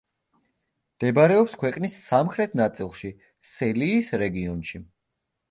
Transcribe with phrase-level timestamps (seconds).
[0.93, 3.13] მდებარეობს ქვეყნის სამხრეთ ნაწილში,
[3.53, 4.85] სელიის რეგიონში.